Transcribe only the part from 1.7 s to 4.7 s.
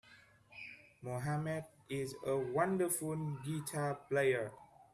is a wonderful guitar player.